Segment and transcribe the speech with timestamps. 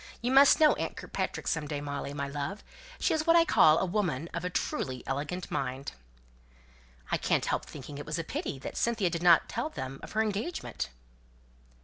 [0.19, 2.63] You must know aunt Kirkpatrick some day, Molly, my love;
[2.99, 5.91] she is what I call a woman of a truly elegant mind."
[7.11, 10.13] "I can't help thinking it was a pity that Cynthia did not tell them of
[10.13, 10.89] her engagement."